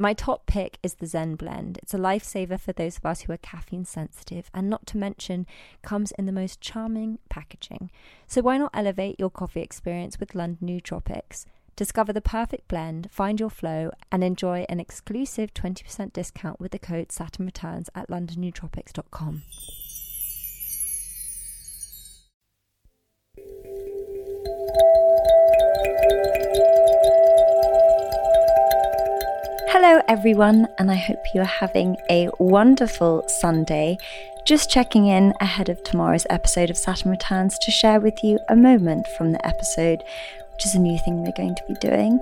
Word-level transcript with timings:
My 0.00 0.14
top 0.14 0.46
pick 0.46 0.78
is 0.82 0.94
the 0.94 1.06
Zen 1.06 1.34
blend. 1.34 1.78
It's 1.82 1.92
a 1.92 1.98
lifesaver 1.98 2.58
for 2.58 2.72
those 2.72 2.96
of 2.96 3.04
us 3.04 3.20
who 3.20 3.34
are 3.34 3.36
caffeine 3.36 3.84
sensitive, 3.84 4.50
and 4.54 4.70
not 4.70 4.86
to 4.86 4.96
mention, 4.96 5.46
comes 5.82 6.10
in 6.12 6.24
the 6.24 6.32
most 6.32 6.58
charming 6.58 7.18
packaging. 7.28 7.90
So 8.26 8.40
why 8.40 8.56
not 8.56 8.70
elevate 8.72 9.20
your 9.20 9.28
coffee 9.28 9.60
experience 9.60 10.18
with 10.18 10.34
London 10.34 10.68
Nootropics? 10.68 11.44
Discover 11.76 12.14
the 12.14 12.22
perfect 12.22 12.66
blend, 12.66 13.10
find 13.10 13.38
your 13.38 13.50
flow, 13.50 13.90
and 14.10 14.24
enjoy 14.24 14.64
an 14.70 14.80
exclusive 14.80 15.52
20% 15.52 16.14
discount 16.14 16.58
with 16.58 16.72
the 16.72 16.78
code 16.78 17.12
Saturn 17.12 17.44
Returns 17.44 17.90
at 17.94 18.08
londonnootropics.com. 18.08 19.42
Hello, 29.90 30.02
everyone, 30.06 30.68
and 30.78 30.88
I 30.88 30.94
hope 30.94 31.18
you 31.34 31.40
are 31.40 31.44
having 31.44 31.96
a 32.08 32.30
wonderful 32.38 33.24
Sunday. 33.26 33.98
Just 34.44 34.70
checking 34.70 35.08
in 35.08 35.34
ahead 35.40 35.68
of 35.68 35.82
tomorrow's 35.82 36.28
episode 36.30 36.70
of 36.70 36.76
Saturn 36.76 37.10
Returns 37.10 37.58
to 37.58 37.72
share 37.72 37.98
with 37.98 38.22
you 38.22 38.38
a 38.48 38.54
moment 38.54 39.08
from 39.18 39.32
the 39.32 39.44
episode, 39.44 40.04
which 40.52 40.64
is 40.64 40.76
a 40.76 40.78
new 40.78 40.96
thing 40.98 41.24
we're 41.24 41.32
going 41.32 41.56
to 41.56 41.64
be 41.66 41.74
doing. 41.80 42.20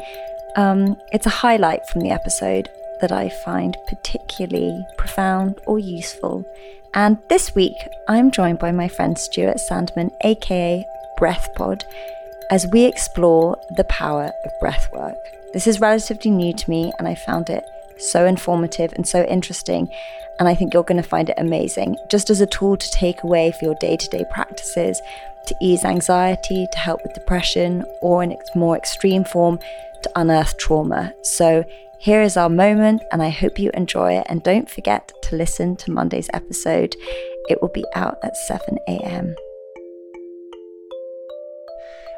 Um, 0.57 0.97
it's 1.13 1.27
a 1.27 1.41
highlight 1.45 1.87
from 1.87 2.01
the 2.01 2.09
episode 2.09 2.71
that 3.03 3.13
I 3.13 3.29
find 3.29 3.77
particularly 3.87 4.83
profound 4.97 5.61
or 5.67 5.79
useful. 5.79 6.51
And 6.95 7.19
this 7.29 7.55
week, 7.55 7.77
I'm 8.09 8.31
joined 8.31 8.61
by 8.61 8.73
my 8.73 8.89
friend 8.89 9.19
Stuart 9.19 9.59
Sandeman, 9.59 10.11
aka 10.25 10.87
BreathPod, 11.19 11.83
as 12.51 12.67
we 12.73 12.85
explore 12.85 13.57
the 13.77 13.85
power 13.85 14.31
of 14.45 14.53
breathwork. 14.63 15.17
This 15.53 15.67
is 15.67 15.81
relatively 15.81 16.31
new 16.31 16.53
to 16.53 16.71
me, 16.71 16.93
and 16.99 17.09
I 17.09 17.15
found 17.15 17.51
it 17.51 17.65
so 17.99 18.27
informative 18.27 18.93
and 18.93 19.07
so 19.07 19.25
interesting. 19.25 19.89
And 20.39 20.49
I 20.49 20.55
think 20.55 20.73
you're 20.73 20.85
going 20.85 21.03
to 21.03 21.09
find 21.09 21.29
it 21.29 21.39
amazing, 21.39 21.97
just 22.11 22.31
as 22.31 22.41
a 22.41 22.47
tool 22.47 22.77
to 22.77 22.91
take 22.91 23.23
away 23.23 23.53
for 23.53 23.65
your 23.65 23.75
day 23.81 23.97
to 23.97 24.09
day 24.09 24.25
practices, 24.33 25.01
to 25.47 25.55
ease 25.61 25.85
anxiety, 25.85 26.67
to 26.71 26.79
help 26.79 27.03
with 27.03 27.15
depression, 27.15 27.85
or 28.01 28.23
in 28.23 28.31
its 28.31 28.55
more 28.55 28.77
extreme 28.77 29.25
form, 29.25 29.59
to 30.03 30.11
unearth 30.15 30.57
trauma. 30.59 31.13
So 31.23 31.65
here 31.99 32.23
is 32.23 32.37
our 32.37 32.49
moment, 32.49 33.03
and 33.11 33.23
I 33.23 33.31
hope 33.31 33.59
you 33.59 33.71
enjoy 33.75 34.13
it. 34.13 34.27
And 34.29 34.43
don't 34.43 34.71
forget 34.71 35.13
to 35.25 35.37
listen 35.37 35.75
to 35.77 35.91
Monday's 35.91 36.31
episode, 36.33 36.95
it 37.49 37.61
will 37.61 37.71
be 37.71 37.85
out 37.95 38.19
at 38.23 38.37
7 38.37 38.79
a.m. 38.87 39.35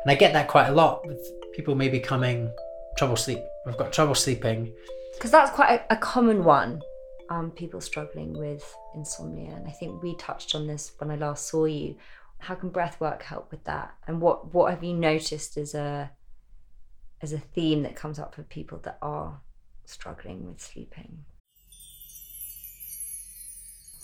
And 0.02 0.10
I 0.10 0.14
get 0.14 0.32
that 0.32 0.48
quite 0.48 0.68
a 0.68 0.72
lot 0.72 1.06
with 1.06 1.20
people 1.52 1.74
maybe 1.74 2.00
coming 2.00 2.50
trouble 2.96 3.16
sleep. 3.16 3.40
We've 3.66 3.76
got 3.76 3.92
trouble 3.92 4.14
sleeping. 4.14 4.72
Because 5.14 5.30
that's 5.30 5.50
quite 5.50 5.80
a, 5.90 5.94
a 5.94 5.96
common 5.96 6.44
one. 6.44 6.82
Um, 7.28 7.50
people 7.50 7.80
struggling 7.80 8.32
with 8.32 8.74
insomnia, 8.94 9.54
and 9.54 9.68
I 9.68 9.70
think 9.70 10.02
we 10.02 10.16
touched 10.16 10.54
on 10.54 10.66
this 10.66 10.92
when 10.98 11.10
I 11.10 11.16
last 11.16 11.46
saw 11.46 11.64
you. 11.64 11.96
How 12.38 12.54
can 12.54 12.70
breath 12.70 13.00
work 13.00 13.22
help 13.22 13.50
with 13.50 13.62
that? 13.64 13.94
And 14.08 14.20
what 14.20 14.52
what 14.52 14.72
have 14.72 14.82
you 14.82 14.94
noticed 14.94 15.56
as 15.56 15.74
a 15.74 16.10
as 17.22 17.32
a 17.32 17.38
theme 17.38 17.82
that 17.84 17.94
comes 17.94 18.18
up 18.18 18.34
for 18.34 18.42
people 18.42 18.78
that 18.78 18.98
are 19.00 19.40
struggling 19.84 20.46
with 20.46 20.60
sleeping? 20.60 21.24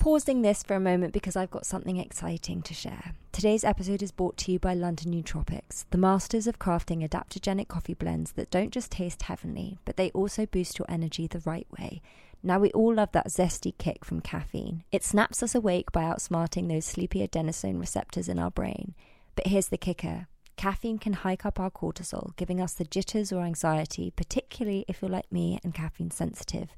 Pausing 0.06 0.43
this 0.43 0.62
for 0.62 0.77
a 0.77 0.78
moment 0.78 1.12
because 1.12 1.34
I've 1.34 1.50
got 1.50 1.67
something 1.67 1.97
exciting 1.97 2.62
to 2.62 2.72
share. 2.72 3.12
Today's 3.33 3.65
episode 3.65 4.05
is 4.05 4.12
brought 4.12 4.37
to 4.37 4.53
you 4.53 4.61
by 4.61 4.72
London 4.72 5.12
Nootropics, 5.12 5.84
the 5.91 5.99
masters 5.99 6.47
of 6.47 6.61
crafting 6.61 7.05
adaptogenic 7.05 7.67
coffee 7.67 7.93
blends 7.93 8.31
that 8.34 8.49
don't 8.49 8.71
just 8.72 8.93
taste 8.93 9.22
heavenly, 9.22 9.81
but 9.84 9.97
they 9.97 10.12
also 10.12 10.47
boost 10.47 10.78
your 10.78 10.87
energy 10.89 11.27
the 11.27 11.43
right 11.44 11.67
way. 11.77 12.03
Now, 12.41 12.61
we 12.61 12.71
all 12.71 12.94
love 12.94 13.11
that 13.15 13.31
zesty 13.31 13.77
kick 13.78 14.05
from 14.05 14.21
caffeine. 14.21 14.84
It 14.93 15.03
snaps 15.03 15.43
us 15.43 15.56
awake 15.56 15.91
by 15.91 16.05
outsmarting 16.05 16.69
those 16.69 16.84
sleepy 16.84 17.27
adenosine 17.27 17.81
receptors 17.81 18.28
in 18.28 18.38
our 18.38 18.53
brain. 18.53 18.94
But 19.34 19.49
here's 19.49 19.71
the 19.71 19.77
kicker 19.77 20.28
caffeine 20.56 20.99
can 20.99 21.15
hike 21.15 21.44
up 21.44 21.59
our 21.59 21.73
cortisol, 21.73 22.37
giving 22.37 22.61
us 22.61 22.75
the 22.75 22.84
jitters 22.84 23.33
or 23.33 23.43
anxiety, 23.43 24.12
particularly 24.15 24.84
if 24.87 25.03
you're 25.03 25.11
like 25.11 25.33
me 25.33 25.59
and 25.65 25.75
caffeine 25.75 26.12
sensitive. 26.12 26.77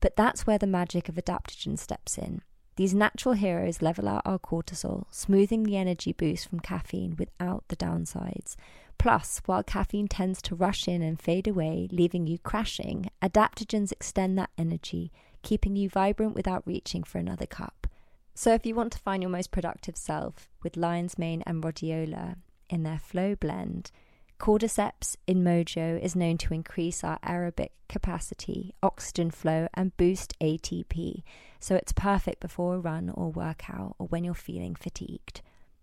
But 0.00 0.16
that's 0.16 0.46
where 0.46 0.58
the 0.58 0.66
magic 0.66 1.08
of 1.08 1.14
adaptogen 1.14 1.78
steps 1.78 2.18
in. 2.18 2.42
These 2.78 2.94
natural 2.94 3.34
heroes 3.34 3.82
level 3.82 4.06
out 4.06 4.22
our 4.24 4.38
cortisol, 4.38 5.06
smoothing 5.10 5.64
the 5.64 5.76
energy 5.76 6.12
boost 6.12 6.48
from 6.48 6.60
caffeine 6.60 7.16
without 7.18 7.64
the 7.66 7.74
downsides. 7.74 8.54
Plus, 8.98 9.42
while 9.46 9.64
caffeine 9.64 10.06
tends 10.06 10.40
to 10.42 10.54
rush 10.54 10.86
in 10.86 11.02
and 11.02 11.20
fade 11.20 11.48
away, 11.48 11.88
leaving 11.90 12.28
you 12.28 12.38
crashing, 12.38 13.10
adaptogens 13.20 13.90
extend 13.90 14.38
that 14.38 14.50
energy, 14.56 15.10
keeping 15.42 15.74
you 15.74 15.88
vibrant 15.88 16.36
without 16.36 16.64
reaching 16.68 17.02
for 17.02 17.18
another 17.18 17.46
cup. 17.46 17.88
So, 18.36 18.54
if 18.54 18.64
you 18.64 18.76
want 18.76 18.92
to 18.92 18.98
find 18.98 19.24
your 19.24 19.30
most 19.30 19.50
productive 19.50 19.96
self 19.96 20.48
with 20.62 20.76
lion's 20.76 21.18
mane 21.18 21.42
and 21.48 21.60
rhodiola 21.60 22.36
in 22.70 22.84
their 22.84 23.00
flow 23.00 23.34
blend, 23.34 23.90
Cordyceps 24.38 25.16
in 25.26 25.42
Mojo 25.42 26.00
is 26.00 26.14
known 26.14 26.38
to 26.38 26.54
increase 26.54 27.02
our 27.02 27.18
aerobic 27.20 27.70
capacity, 27.88 28.72
oxygen 28.82 29.30
flow, 29.32 29.66
and 29.74 29.96
boost 29.96 30.38
ATP, 30.40 31.22
so 31.58 31.74
it's 31.74 31.92
perfect 31.92 32.40
before 32.40 32.76
a 32.76 32.78
run 32.78 33.10
or 33.10 33.30
workout 33.32 33.96
or 33.98 34.06
when 34.06 34.22
you're 34.22 34.34
feeling 34.34 34.76
fatigued. 34.76 35.42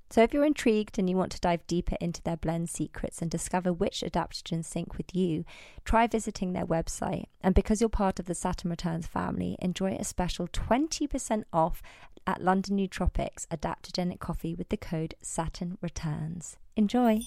So, 0.09 0.21
if 0.21 0.33
you're 0.33 0.45
intrigued 0.45 0.97
and 0.97 1.09
you 1.09 1.17
want 1.17 1.31
to 1.33 1.41
dive 1.41 1.67
deeper 1.67 1.97
into 1.99 2.21
their 2.21 2.37
blend 2.37 2.69
secrets 2.69 3.21
and 3.21 3.29
discover 3.29 3.73
which 3.73 4.01
adaptogens 4.01 4.65
sync 4.65 4.97
with 4.97 5.13
you, 5.13 5.43
try 5.83 6.07
visiting 6.07 6.53
their 6.53 6.65
website. 6.65 7.25
And 7.41 7.55
because 7.55 7.81
you're 7.81 7.89
part 7.89 8.19
of 8.19 8.27
the 8.27 8.35
Saturn 8.35 8.69
Returns 8.69 9.07
family, 9.07 9.57
enjoy 9.59 9.95
a 9.95 10.03
special 10.05 10.47
20% 10.47 11.43
off 11.51 11.81
at 12.25 12.41
London 12.41 12.77
Nootropics 12.77 13.47
adaptogenic 13.47 14.19
coffee 14.19 14.55
with 14.55 14.69
the 14.69 14.77
code 14.77 15.15
Saturn 15.21 15.77
Returns. 15.81 16.57
Enjoy! 16.77 17.19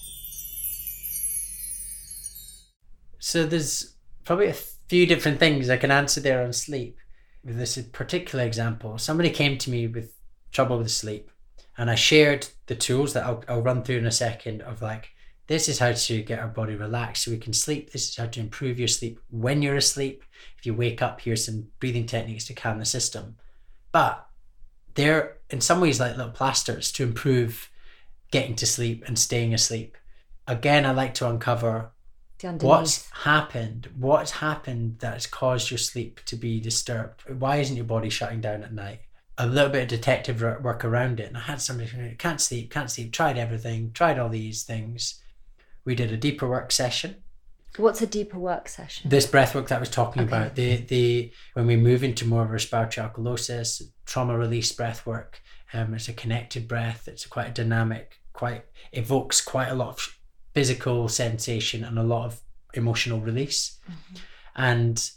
So 3.19 3.45
there's 3.45 3.95
probably 4.23 4.47
a 4.47 4.53
few 4.53 5.05
different 5.05 5.39
things 5.39 5.69
I 5.69 5.77
can 5.77 5.91
answer 5.91 6.21
there 6.21 6.43
on 6.43 6.53
sleep. 6.53 6.97
With 7.43 7.57
this 7.57 7.77
particular 7.91 8.43
example, 8.43 8.97
somebody 8.97 9.29
came 9.29 9.57
to 9.59 9.69
me 9.69 9.87
with 9.87 10.13
trouble 10.51 10.77
with 10.77 10.91
sleep, 10.91 11.31
and 11.77 11.89
I 11.89 11.95
shared 11.95 12.47
the 12.65 12.75
tools 12.75 13.13
that 13.13 13.25
I'll, 13.25 13.43
I'll 13.47 13.61
run 13.61 13.83
through 13.83 13.97
in 13.97 14.05
a 14.05 14.11
second 14.11 14.61
of 14.61 14.81
like, 14.81 15.09
this 15.47 15.67
is 15.67 15.79
how 15.79 15.93
to 15.93 16.21
get 16.21 16.39
our 16.39 16.47
body 16.47 16.75
relaxed 16.75 17.23
so 17.23 17.31
we 17.31 17.37
can 17.37 17.53
sleep. 17.53 17.91
This 17.91 18.09
is 18.09 18.15
how 18.17 18.27
to 18.27 18.39
improve 18.39 18.77
your 18.77 18.87
sleep 18.87 19.19
when 19.31 19.61
you're 19.61 19.77
asleep. 19.77 20.23
If 20.57 20.65
you 20.65 20.73
wake 20.73 21.01
up, 21.01 21.21
here's 21.21 21.45
some 21.45 21.67
breathing 21.79 22.05
techniques 22.05 22.45
to 22.45 22.53
calm 22.53 22.77
the 22.77 22.85
system. 22.85 23.35
But 23.91 24.27
they're 24.93 25.37
in 25.49 25.61
some 25.61 25.81
ways 25.81 25.99
like 25.99 26.17
little 26.17 26.31
plasters 26.31 26.91
to 26.91 27.03
improve 27.03 27.71
getting 28.31 28.55
to 28.57 28.67
sleep 28.67 29.03
and 29.07 29.17
staying 29.17 29.53
asleep. 29.53 29.97
Again, 30.47 30.85
I 30.85 30.91
like 30.91 31.15
to 31.15 31.27
uncover 31.27 31.91
what's 32.41 33.09
happened? 33.11 33.89
What's 33.97 34.31
happened 34.31 34.97
that's 34.99 35.25
caused 35.25 35.71
your 35.71 35.77
sleep 35.77 36.21
to 36.25 36.35
be 36.35 36.59
disturbed? 36.59 37.23
Why 37.29 37.57
isn't 37.57 37.75
your 37.75 37.85
body 37.85 38.09
shutting 38.09 38.41
down 38.41 38.63
at 38.63 38.73
night? 38.73 39.01
A 39.37 39.47
little 39.47 39.69
bit 39.69 39.83
of 39.83 39.87
detective 39.87 40.41
work 40.41 40.83
around 40.83 41.19
it. 41.19 41.27
And 41.27 41.37
i 41.37 41.41
had 41.41 41.61
somebody 41.61 41.89
who 41.89 42.15
can't 42.15 42.41
sleep 42.41 42.71
can't 42.71 42.91
sleep. 42.91 43.11
Tried 43.11 43.37
everything 43.37 43.91
tried 43.93 44.19
all 44.19 44.29
these 44.29 44.63
things. 44.63 45.21
We 45.85 45.95
did 45.95 46.11
a 46.11 46.17
deeper 46.17 46.47
work 46.47 46.71
session. 46.71 47.15
What's 47.77 48.01
a 48.01 48.07
deeper 48.07 48.39
work 48.39 48.67
session? 48.67 49.09
This 49.09 49.25
breath 49.25 49.55
work 49.55 49.67
that 49.67 49.77
i 49.77 49.79
was 49.79 49.89
talking 49.89 50.23
okay. 50.23 50.35
about 50.35 50.55
the 50.55 50.77
the 50.77 51.31
when 51.53 51.67
we 51.67 51.77
move 51.77 52.03
into 52.03 52.27
more 52.27 52.43
of 52.43 52.51
respiratory 52.51 53.07
alkalosis 53.07 53.81
trauma 54.05 54.37
release 54.37 54.71
breath 54.71 55.05
work 55.05 55.41
Um, 55.73 55.93
it's 55.93 56.09
a 56.09 56.13
connected 56.13 56.67
breath. 56.67 57.07
It's 57.07 57.25
quite 57.27 57.49
a 57.49 57.51
dynamic, 57.51 58.19
quite 58.33 58.65
evokes 58.91 59.39
quite 59.41 59.69
a 59.69 59.75
lot 59.75 59.89
of 59.89 60.18
physical 60.53 61.07
sensation 61.07 61.83
and 61.83 61.97
a 61.99 62.03
lot 62.03 62.25
of 62.25 62.41
emotional 62.73 63.19
release. 63.19 63.79
And 64.55 65.09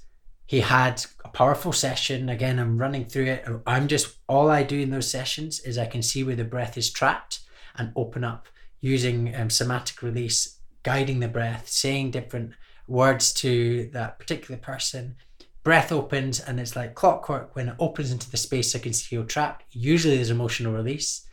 he 0.46 0.60
had 0.60 1.04
a 1.24 1.28
powerful 1.28 1.72
session. 1.72 2.28
Again, 2.28 2.58
I'm 2.58 2.78
running 2.78 3.06
through 3.06 3.26
it. 3.26 3.44
I'm 3.66 3.88
just 3.88 4.18
all 4.28 4.50
I 4.50 4.62
do 4.62 4.78
in 4.78 4.90
those 4.90 5.10
sessions 5.10 5.60
is 5.60 5.78
I 5.78 5.86
can 5.86 6.02
see 6.02 6.24
where 6.24 6.36
the 6.36 6.44
breath 6.44 6.76
is 6.76 6.90
trapped 6.90 7.40
and 7.76 7.92
open 7.96 8.24
up 8.24 8.48
using 8.80 9.34
um, 9.34 9.48
somatic 9.50 10.02
release, 10.02 10.58
guiding 10.82 11.20
the 11.20 11.28
breath, 11.28 11.68
saying 11.68 12.10
different 12.10 12.52
words 12.86 13.32
to 13.34 13.88
that 13.92 14.18
particular 14.18 14.60
person. 14.60 15.16
Breath 15.64 15.92
opens 15.92 16.40
and 16.40 16.58
it's 16.60 16.74
like 16.76 16.94
clockwork. 16.94 17.54
When 17.54 17.68
it 17.68 17.76
opens 17.78 18.10
into 18.10 18.30
the 18.30 18.36
space 18.36 18.74
I 18.74 18.80
can 18.80 18.92
feel 18.92 19.24
trapped, 19.24 19.64
usually 19.70 20.16
there's 20.16 20.30
emotional 20.30 20.72
release. 20.72 21.26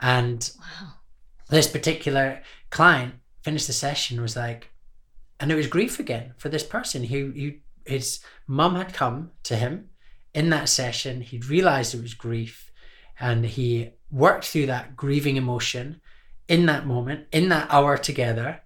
And 0.00 0.50
Wow. 0.58 0.94
this 1.50 1.68
particular 1.68 2.42
client 2.70 3.14
finished 3.44 3.66
the 3.66 3.72
session 3.72 4.20
was 4.20 4.34
like, 4.34 4.70
and 5.38 5.52
it 5.52 5.54
was 5.54 5.66
grief 5.66 6.00
again 6.00 6.32
for 6.38 6.48
this 6.48 6.64
person 6.64 7.04
who, 7.04 7.32
who 7.36 7.52
his 7.84 8.20
mum 8.46 8.74
had 8.74 8.94
come 8.94 9.30
to 9.44 9.56
him 9.56 9.90
in 10.32 10.50
that 10.50 10.68
session. 10.68 11.20
He'd 11.20 11.46
realized 11.46 11.94
it 11.94 12.02
was 12.02 12.14
grief 12.14 12.72
and 13.20 13.44
he 13.44 13.90
worked 14.10 14.46
through 14.46 14.66
that 14.66 14.96
grieving 14.96 15.36
emotion 15.36 16.00
in 16.48 16.66
that 16.66 16.86
moment, 16.86 17.26
in 17.32 17.48
that 17.50 17.68
hour 17.70 17.96
together. 17.98 18.60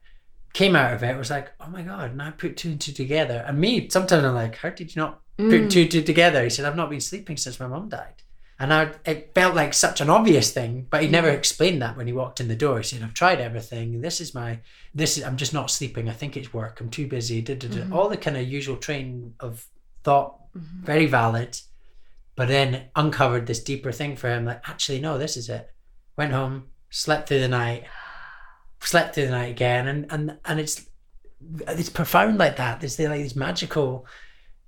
Came 0.55 0.77
out 0.77 0.95
of 0.95 1.03
it, 1.03 1.17
was 1.17 1.31
like, 1.31 1.51
oh 1.61 1.69
my 1.69 1.83
God, 1.83 2.17
now 2.17 2.29
I 2.29 2.31
put 2.31 2.57
two 2.57 2.71
and 2.71 2.81
two 2.81 2.93
together. 2.93 3.45
And 3.47 3.59
me, 3.59 3.89
sometimes 3.89 4.25
I'm 4.25 4.35
like, 4.35 4.57
how 4.57 4.71
did 4.71 4.95
you 4.95 5.03
not 5.03 5.21
put 5.37 5.47
Mm. 5.47 5.71
two 5.71 5.83
and 5.83 5.91
two 5.91 6.03
together? 6.03 6.43
He 6.43 6.51
said, 6.51 6.65
I've 6.65 6.77
not 6.77 6.91
been 6.91 7.01
sleeping 7.01 7.37
since 7.37 7.61
my 7.61 7.67
mum 7.67 7.89
died. 7.89 8.23
And 8.61 8.75
I, 8.75 8.91
it 9.05 9.33
felt 9.37 9.55
like 9.55 9.73
such 9.73 10.01
an 10.01 10.11
obvious 10.11 10.51
thing, 10.51 10.89
but 10.91 11.03
he 11.03 11.09
never 11.09 11.29
explained 11.31 11.81
that 11.81 11.97
when 11.97 12.09
he 12.09 12.13
walked 12.13 12.41
in 12.41 12.49
the 12.49 12.57
door. 12.57 12.79
He 12.79 12.83
said, 12.85 13.03
I've 13.05 13.15
tried 13.15 13.41
everything. 13.41 14.01
This 14.01 14.21
is 14.21 14.35
my, 14.35 14.59
this 14.93 15.17
is, 15.17 15.23
I'm 15.23 15.37
just 15.37 15.55
not 15.55 15.71
sleeping. 15.71 16.09
I 16.09 16.13
think 16.13 16.37
it's 16.37 16.53
work. 16.53 16.81
I'm 16.81 16.91
too 16.91 17.07
busy. 17.07 17.41
Da, 17.41 17.55
da, 17.55 17.69
da. 17.69 17.77
Mhm. 17.83 17.93
All 17.93 18.09
the 18.09 18.17
kind 18.17 18.37
of 18.37 18.49
usual 18.49 18.77
train 18.77 19.35
of 19.39 19.65
thought, 20.03 20.37
Mhm. 20.57 20.83
very 20.83 21.07
valid. 21.07 21.61
But 22.35 22.49
then 22.49 22.87
uncovered 22.97 23.47
this 23.47 23.63
deeper 23.63 23.93
thing 23.93 24.17
for 24.17 24.29
him 24.29 24.45
like, 24.45 24.69
actually, 24.69 25.01
no, 25.01 25.19
this 25.19 25.37
is 25.37 25.49
it. 25.49 25.71
Went 26.17 26.33
home, 26.33 26.65
slept 26.91 27.29
through 27.29 27.41
the 27.41 27.49
night, 27.49 27.85
slept 28.81 29.15
through 29.15 29.27
the 29.27 29.31
night 29.33 29.51
again. 29.51 29.87
And, 29.87 30.07
and, 30.11 30.39
and 30.45 30.59
it's, 30.59 30.85
it's 31.69 31.91
profound 31.91 32.39
like 32.39 32.57
that. 32.57 32.81
There's 32.81 32.99
like 32.99 33.21
these 33.23 33.37
magical 33.37 34.05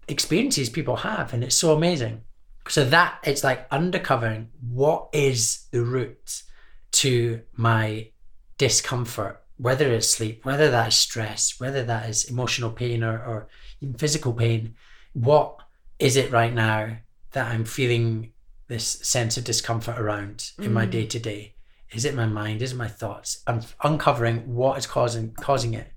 experiences 0.07 0.69
people 0.69 0.97
have, 0.97 1.33
and 1.35 1.43
it's 1.43 1.57
so 1.57 1.73
amazing. 1.75 2.23
So 2.69 2.85
that 2.85 3.19
it's 3.25 3.43
like 3.43 3.69
undercovering 3.71 4.47
what 4.69 5.09
is 5.13 5.67
the 5.71 5.83
root 5.83 6.43
to 6.93 7.41
my 7.57 8.11
discomfort, 8.59 9.43
whether 9.57 9.91
it's 9.93 10.09
sleep, 10.09 10.45
whether 10.45 10.71
that 10.71 10.89
is 10.89 10.95
stress, 10.95 11.59
whether 11.59 11.83
that 11.85 12.09
is 12.09 12.25
emotional 12.31 12.71
pain 12.71 13.03
or, 13.03 13.15
or 13.19 13.49
even 13.81 13.95
physical 13.95 14.33
pain. 14.33 14.75
What 15.15 15.57
is 15.99 16.17
it 16.17 16.31
right 16.31 16.53
now 16.55 16.99
that 17.33 17.51
I'm 17.51 17.65
feeling 17.65 18.33
this 18.69 18.87
sense 18.87 19.37
of 19.37 19.45
discomfort 19.45 19.99
around 19.99 20.53
in 20.59 20.73
my 20.73 20.87
Mm. 20.87 20.91
day 20.91 21.07
to 21.07 21.19
day? 21.19 21.55
Is 21.93 22.05
it 22.05 22.15
my 22.15 22.27
mind? 22.27 22.63
Is 22.63 22.73
it 22.73 22.77
my 22.77 22.87
thoughts? 22.89 23.43
I'm 23.47 23.63
uncovering 23.83 24.55
what 24.55 24.79
is 24.79 24.87
causing 24.87 25.33
causing 25.33 25.75
it. 25.75 25.93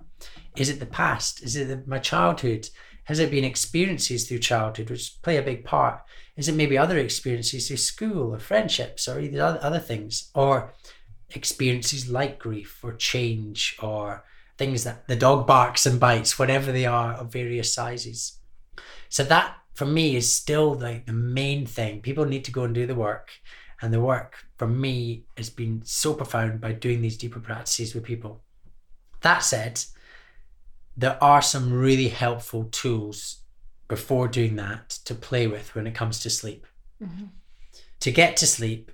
Is 0.56 0.68
it 0.68 0.80
the 0.80 0.86
past? 0.86 1.42
Is 1.42 1.54
it 1.56 1.68
the, 1.68 1.82
my 1.86 1.98
childhood? 1.98 2.68
Has 3.04 3.18
it 3.18 3.30
been 3.30 3.44
experiences 3.44 4.26
through 4.26 4.38
childhood 4.38 4.90
which 4.90 5.20
play 5.22 5.36
a 5.36 5.42
big 5.42 5.64
part? 5.64 6.02
Is 6.36 6.48
it 6.48 6.54
maybe 6.54 6.76
other 6.76 6.98
experiences 6.98 7.68
through 7.68 7.76
school 7.76 8.34
or 8.34 8.38
friendships 8.38 9.06
or 9.06 9.20
either 9.20 9.42
other, 9.42 9.78
things? 9.78 10.30
Or 10.34 10.72
experiences 11.30 12.08
like 12.08 12.38
grief 12.38 12.80
or 12.82 12.94
change 12.94 13.76
or 13.82 14.24
things 14.56 14.84
that 14.84 15.06
the 15.08 15.16
dog 15.16 15.46
barks 15.46 15.84
and 15.84 16.00
bites, 16.00 16.38
whatever 16.38 16.72
they 16.72 16.86
are, 16.86 17.14
of 17.14 17.32
various 17.32 17.74
sizes. 17.74 18.38
So 19.08 19.22
that 19.24 19.56
for 19.74 19.86
me 19.86 20.16
is 20.16 20.32
still 20.32 20.74
like 20.74 21.06
the 21.06 21.12
main 21.12 21.66
thing. 21.66 22.00
People 22.00 22.24
need 22.24 22.44
to 22.44 22.52
go 22.52 22.64
and 22.64 22.74
do 22.74 22.86
the 22.86 22.94
work. 22.94 23.30
And 23.82 23.92
the 23.92 24.00
work 24.00 24.36
for 24.56 24.68
me 24.68 25.24
has 25.36 25.50
been 25.50 25.82
so 25.84 26.14
profound 26.14 26.60
by 26.60 26.72
doing 26.72 27.02
these 27.02 27.18
deeper 27.18 27.40
practices 27.40 27.94
with 27.94 28.04
people. 28.04 28.42
That 29.20 29.42
said, 29.42 29.84
there 30.96 31.22
are 31.22 31.42
some 31.42 31.72
really 31.72 32.08
helpful 32.08 32.64
tools 32.64 33.40
before 33.88 34.28
doing 34.28 34.56
that 34.56 34.88
to 35.04 35.14
play 35.14 35.46
with 35.46 35.74
when 35.74 35.86
it 35.86 35.94
comes 35.94 36.20
to 36.20 36.30
sleep. 36.30 36.66
Mhm. 37.02 37.30
To 38.00 38.10
get 38.10 38.36
to 38.38 38.46
sleep, 38.46 38.92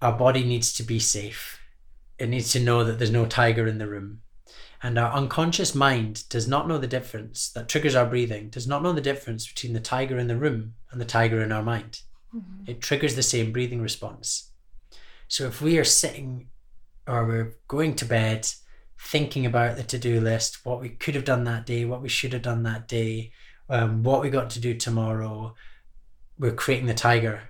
our 0.00 0.16
body 0.16 0.44
needs 0.44 0.72
to 0.74 0.82
be 0.82 0.98
safe. 0.98 1.60
It 2.18 2.28
needs 2.28 2.52
to 2.52 2.60
know 2.60 2.84
that 2.84 2.98
there's 2.98 3.10
no 3.10 3.26
tiger 3.26 3.66
in 3.66 3.78
the 3.78 3.88
room. 3.88 4.22
And 4.82 4.98
our 4.98 5.12
unconscious 5.12 5.74
mind 5.74 6.28
does 6.28 6.46
not 6.46 6.68
know 6.68 6.78
the 6.78 6.86
difference 6.86 7.48
that 7.50 7.68
triggers 7.68 7.94
our 7.94 8.06
breathing, 8.06 8.50
does 8.50 8.66
not 8.66 8.82
know 8.82 8.92
the 8.92 9.00
difference 9.00 9.46
between 9.46 9.72
the 9.72 9.80
tiger 9.80 10.18
in 10.18 10.28
the 10.28 10.36
room 10.36 10.74
and 10.90 11.00
the 11.00 11.06
tiger 11.06 11.42
in 11.42 11.52
our 11.52 11.62
mind. 11.62 12.02
Mhm. 12.34 12.68
It 12.68 12.82
triggers 12.82 13.14
the 13.14 13.22
same 13.22 13.50
breathing 13.52 13.80
response. 13.80 14.50
So 15.28 15.46
if 15.46 15.60
we 15.60 15.78
are 15.78 15.84
sitting 15.84 16.48
or 17.06 17.26
we're 17.26 17.56
going 17.66 17.96
to 17.96 18.04
bed 18.04 18.46
thinking 18.98 19.46
about 19.46 19.76
the 19.76 19.82
to 19.84 19.98
do 19.98 20.20
list, 20.20 20.64
what 20.64 20.80
we 20.80 20.88
could 20.90 21.14
have 21.14 21.24
done 21.24 21.44
that 21.44 21.66
day, 21.66 21.84
what 21.84 22.02
we 22.02 22.08
should 22.08 22.32
have 22.32 22.42
done 22.42 22.62
that 22.62 22.88
day, 22.88 23.32
um, 23.68 24.02
what 24.02 24.22
we 24.22 24.30
got 24.30 24.50
to 24.50 24.60
do 24.60 24.74
tomorrow, 24.74 25.54
we're 26.38 26.52
creating 26.54 26.86
the 26.86 26.94
tiger 26.94 27.42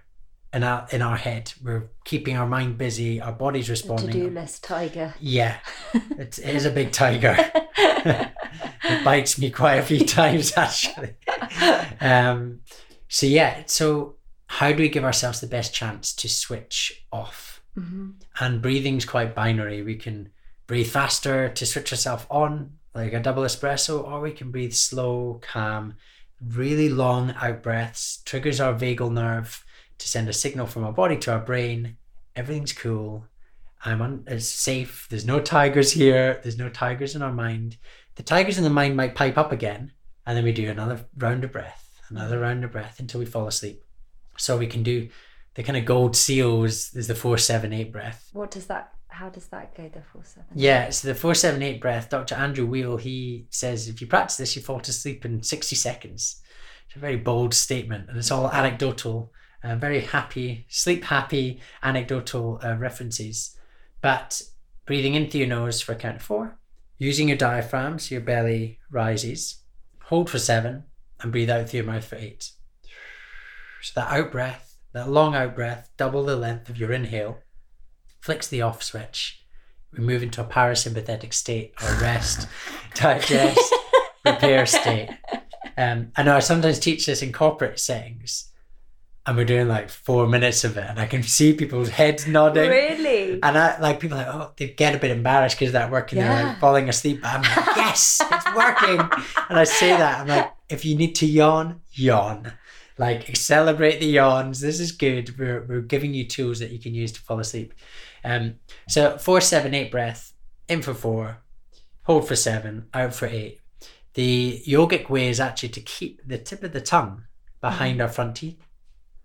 in 0.52 0.62
our, 0.62 0.86
in 0.90 1.02
our 1.02 1.16
head. 1.16 1.52
We're 1.62 1.90
keeping 2.04 2.36
our 2.36 2.46
mind 2.46 2.78
busy, 2.78 3.20
our 3.20 3.32
body's 3.32 3.70
responding. 3.70 4.10
to-do 4.12 4.30
list 4.30 4.64
tiger. 4.64 5.14
Yeah, 5.20 5.58
it, 5.92 6.38
it 6.38 6.54
is 6.54 6.64
a 6.64 6.70
big 6.70 6.92
tiger. 6.92 7.34
it 7.76 9.04
bites 9.04 9.38
me 9.38 9.50
quite 9.50 9.76
a 9.76 9.82
few 9.82 10.04
times 10.04 10.56
actually. 10.56 11.14
Um, 12.00 12.60
so 13.08 13.26
yeah, 13.26 13.62
so 13.66 14.16
how 14.46 14.70
do 14.70 14.78
we 14.82 14.88
give 14.88 15.04
ourselves 15.04 15.40
the 15.40 15.46
best 15.46 15.74
chance 15.74 16.12
to 16.14 16.28
switch 16.28 17.04
off? 17.12 17.62
Mhm. 17.78 18.14
And 18.38 18.62
breathing's 18.62 19.04
quite 19.04 19.34
binary. 19.34 19.82
We 19.82 19.96
can 19.96 20.30
breathe 20.66 20.88
faster 20.88 21.48
to 21.48 21.66
switch 21.66 21.90
yourself 21.90 22.26
on, 22.30 22.72
like 22.94 23.12
a 23.12 23.20
double 23.20 23.42
espresso, 23.42 24.06
or 24.06 24.20
we 24.20 24.32
can 24.32 24.50
breathe 24.50 24.72
slow, 24.72 25.40
calm, 25.42 25.94
really 26.40 26.88
long 26.88 27.34
out 27.40 27.62
breaths, 27.62 28.22
triggers 28.24 28.60
our 28.60 28.74
vagal 28.74 29.12
nerve 29.12 29.64
to 29.98 30.08
send 30.08 30.28
a 30.28 30.32
signal 30.32 30.66
from 30.66 30.84
our 30.84 30.92
body 30.92 31.16
to 31.18 31.32
our 31.32 31.40
brain. 31.40 31.96
Everything's 32.36 32.72
cool. 32.72 33.26
I'm 33.84 34.00
un- 34.00 34.24
it's 34.26 34.48
safe. 34.48 35.06
There's 35.10 35.26
no 35.26 35.40
tigers 35.40 35.92
here. 35.92 36.40
There's 36.42 36.58
no 36.58 36.68
tigers 36.68 37.14
in 37.14 37.22
our 37.22 37.32
mind. 37.32 37.76
The 38.16 38.22
tigers 38.22 38.58
in 38.58 38.64
the 38.64 38.70
mind 38.70 38.96
might 38.96 39.14
pipe 39.14 39.36
up 39.36 39.52
again, 39.52 39.92
and 40.26 40.36
then 40.36 40.44
we 40.44 40.52
do 40.52 40.70
another 40.70 41.04
round 41.18 41.44
of 41.44 41.52
breath, 41.52 42.00
another 42.08 42.38
round 42.38 42.64
of 42.64 42.72
breath 42.72 42.98
until 43.00 43.20
we 43.20 43.26
fall 43.26 43.46
asleep. 43.46 43.82
So 44.38 44.56
we 44.56 44.66
can 44.66 44.82
do 44.82 45.08
the 45.54 45.62
kind 45.62 45.76
of 45.76 45.84
gold 45.84 46.16
seals. 46.16 46.90
There's 46.90 47.08
the 47.08 47.14
four, 47.14 47.38
seven, 47.38 47.72
eight 47.72 47.92
breath. 47.92 48.30
What 48.32 48.50
does 48.50 48.66
that? 48.66 48.92
How 49.14 49.28
does 49.28 49.46
that 49.46 49.76
go? 49.76 49.88
The 49.88 50.02
four 50.02 50.24
seven. 50.24 50.48
Yeah, 50.54 50.90
so 50.90 51.06
the 51.06 51.14
478 51.14 51.80
breath, 51.80 52.10
Dr. 52.10 52.34
Andrew 52.34 52.66
Weil, 52.66 52.96
he 52.96 53.46
says 53.48 53.88
if 53.88 54.00
you 54.00 54.08
practice 54.08 54.36
this, 54.36 54.56
you 54.56 54.62
fall 54.62 54.80
to 54.80 54.92
sleep 54.92 55.24
in 55.24 55.42
60 55.42 55.76
seconds. 55.76 56.42
It's 56.86 56.96
a 56.96 56.98
very 56.98 57.16
bold 57.16 57.54
statement, 57.54 58.08
and 58.08 58.18
it's 58.18 58.32
all 58.32 58.50
anecdotal, 58.50 59.32
uh, 59.62 59.76
very 59.76 60.00
happy, 60.00 60.66
sleep 60.68 61.04
happy, 61.04 61.60
anecdotal 61.82 62.60
uh, 62.64 62.76
references. 62.76 63.56
But 64.00 64.42
breathing 64.84 65.14
in 65.14 65.30
through 65.30 65.40
your 65.40 65.48
nose 65.48 65.80
for 65.80 65.92
a 65.92 65.96
count 65.96 66.16
of 66.16 66.22
four, 66.22 66.58
using 66.98 67.28
your 67.28 67.38
diaphragm 67.38 68.00
so 68.00 68.16
your 68.16 68.22
belly 68.22 68.80
rises, 68.90 69.62
hold 70.06 70.28
for 70.28 70.40
seven, 70.40 70.84
and 71.20 71.30
breathe 71.30 71.50
out 71.50 71.68
through 71.68 71.78
your 71.78 71.86
mouth 71.86 72.04
for 72.04 72.16
eight. 72.16 72.50
So 73.80 74.00
that 74.00 74.10
out 74.10 74.32
breath, 74.32 74.76
that 74.92 75.08
long 75.08 75.36
out 75.36 75.54
breath, 75.54 75.90
double 75.96 76.24
the 76.24 76.36
length 76.36 76.68
of 76.68 76.78
your 76.78 76.92
inhale, 76.92 77.38
flicks 78.24 78.48
the 78.48 78.62
off 78.62 78.82
switch. 78.82 79.42
We 79.92 80.02
move 80.02 80.22
into 80.22 80.40
a 80.40 80.44
parasympathetic 80.46 81.34
state 81.34 81.74
or 81.82 81.92
rest, 82.00 82.48
digest, 82.94 83.74
repair 84.24 84.64
state. 84.64 85.10
Um, 85.76 86.10
I 86.16 86.22
know 86.22 86.36
I 86.36 86.40
sometimes 86.40 86.78
teach 86.78 87.04
this 87.04 87.22
in 87.22 87.32
corporate 87.32 87.78
settings, 87.78 88.50
and 89.26 89.36
we're 89.36 89.44
doing 89.44 89.68
like 89.68 89.90
four 89.90 90.26
minutes 90.26 90.64
of 90.64 90.78
it, 90.78 90.86
and 90.88 90.98
I 90.98 91.04
can 91.06 91.22
see 91.22 91.52
people's 91.52 91.90
heads 91.90 92.26
nodding. 92.26 92.70
Really? 92.70 93.34
And 93.42 93.58
I 93.58 93.78
like 93.78 94.00
people 94.00 94.16
are 94.16 94.24
like, 94.26 94.34
oh, 94.34 94.52
they 94.56 94.68
get 94.70 94.94
a 94.94 94.98
bit 94.98 95.10
embarrassed 95.10 95.58
because 95.58 95.72
that 95.72 95.90
working. 95.90 96.18
They're 96.18 96.28
Yeah. 96.32 96.48
like 96.48 96.60
falling 96.60 96.88
asleep. 96.88 97.20
But 97.22 97.34
I'm 97.34 97.42
like, 97.42 97.76
yes, 97.76 98.20
it's 98.32 98.54
working. 98.56 99.00
and 99.50 99.58
I 99.58 99.64
say 99.64 99.90
that 99.90 100.20
I'm 100.20 100.28
like, 100.28 100.50
if 100.70 100.84
you 100.86 100.96
need 100.96 101.14
to 101.16 101.26
yawn, 101.26 101.82
yawn. 101.92 102.52
Like 102.96 103.36
celebrate 103.36 103.98
the 103.98 104.06
yawns. 104.06 104.60
This 104.60 104.78
is 104.80 104.92
good. 104.92 105.36
We're 105.38 105.64
we're 105.68 105.80
giving 105.80 106.14
you 106.14 106.26
tools 106.26 106.60
that 106.60 106.70
you 106.70 106.78
can 106.78 106.94
use 106.94 107.12
to 107.12 107.20
fall 107.20 107.40
asleep. 107.40 107.74
Um, 108.22 108.56
so 108.88 109.18
four, 109.18 109.40
seven, 109.40 109.74
eight 109.74 109.90
breath. 109.90 110.32
In 110.68 110.80
for 110.80 110.94
four, 110.94 111.38
hold 112.04 112.26
for 112.26 112.36
seven, 112.36 112.86
out 112.94 113.14
for 113.14 113.26
eight. 113.26 113.60
The 114.14 114.62
yogic 114.66 115.10
way 115.10 115.28
is 115.28 115.40
actually 115.40 115.70
to 115.70 115.80
keep 115.80 116.26
the 116.26 116.38
tip 116.38 116.62
of 116.62 116.72
the 116.72 116.80
tongue 116.80 117.24
behind 117.60 118.00
our 118.00 118.08
front 118.08 118.36
teeth 118.36 118.62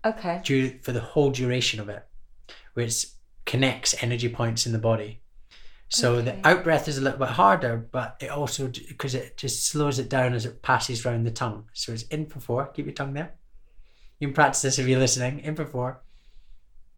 Okay. 0.04 0.40
due 0.44 0.78
for 0.82 0.92
the 0.92 1.00
whole 1.00 1.30
duration 1.30 1.80
of 1.80 1.88
it. 1.88 2.04
which 2.74 3.06
connects 3.46 3.94
energy 4.02 4.28
points 4.28 4.64
in 4.66 4.72
the 4.72 4.78
body. 4.78 5.20
So 5.88 6.14
Okay. 6.16 6.24
the 6.40 6.48
out 6.48 6.62
breath 6.62 6.86
is 6.88 6.98
a 6.98 7.00
little 7.00 7.18
bit 7.18 7.30
harder, 7.30 7.76
but 7.78 8.16
it 8.20 8.30
also 8.30 8.68
because 8.68 9.14
it 9.14 9.36
just 9.36 9.66
slows 9.66 9.98
it 9.98 10.08
down 10.08 10.34
as 10.34 10.44
it 10.46 10.62
passes 10.62 11.04
round 11.04 11.26
the 11.26 11.30
tongue. 11.30 11.68
So 11.72 11.92
it's 11.92 12.02
in 12.04 12.26
for 12.26 12.38
four. 12.40 12.66
Keep 12.68 12.86
your 12.86 12.94
tongue 12.94 13.14
there. 13.14 13.32
You 14.20 14.28
can 14.28 14.34
practice 14.34 14.62
this 14.62 14.78
if 14.78 14.86
you're 14.86 15.00
listening. 15.00 15.40
In 15.40 15.56
for 15.56 15.64
four. 15.64 16.02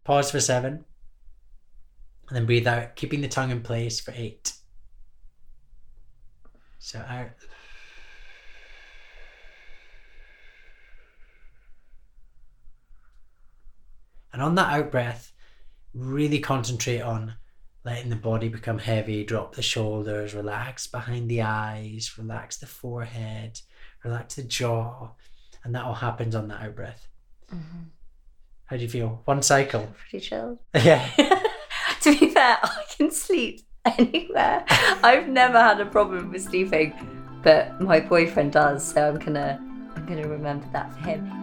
Pause 0.03 0.31
for 0.31 0.39
seven. 0.41 0.83
And 2.27 2.37
then 2.37 2.45
breathe 2.45 2.67
out, 2.67 2.95
keeping 2.95 3.21
the 3.21 3.27
tongue 3.29 3.49
in 3.49 3.61
place 3.61 3.99
for 4.01 4.13
eight. 4.15 4.53
So 6.79 6.99
out. 6.99 7.29
And 14.33 14.41
on 14.41 14.55
that 14.55 14.73
out 14.73 14.91
breath, 14.91 15.31
really 15.93 16.39
concentrate 16.39 17.01
on 17.01 17.35
letting 17.85 18.09
the 18.09 18.15
body 18.15 18.49
become 18.49 18.79
heavy, 18.79 19.23
drop 19.23 19.55
the 19.55 19.61
shoulders, 19.61 20.33
relax 20.33 20.87
behind 20.87 21.29
the 21.29 21.43
eyes, 21.43 22.17
relax 22.17 22.57
the 22.57 22.65
forehead, 22.65 23.61
relax 24.03 24.35
the 24.35 24.43
jaw. 24.43 25.11
And 25.63 25.73
that 25.75 25.85
all 25.85 25.93
happens 25.93 26.35
on 26.35 26.47
that 26.49 26.61
out 26.61 26.75
breath. 26.75 27.07
Mm-hmm. 27.53 27.83
How 28.65 28.75
do 28.77 28.81
you 28.83 28.89
feel? 28.89 29.21
One 29.25 29.41
cycle. 29.41 29.93
Pretty 30.09 30.25
chilled. 30.25 30.59
Yeah. 30.73 31.07
to 32.01 32.19
be 32.19 32.29
fair, 32.29 32.57
I 32.63 32.83
can 32.97 33.11
sleep 33.11 33.61
anywhere. 33.85 34.65
I've 35.03 35.27
never 35.27 35.59
had 35.59 35.79
a 35.79 35.85
problem 35.85 36.31
with 36.31 36.41
sleeping, 36.43 36.93
but 37.43 37.79
my 37.81 37.99
boyfriend 37.99 38.53
does, 38.53 38.83
so 38.93 39.09
I'm 39.09 39.19
gonna 39.19 39.59
I'm 39.95 40.05
gonna 40.05 40.27
remember 40.27 40.65
that 40.73 40.91
for 40.93 40.99
him. 41.01 41.42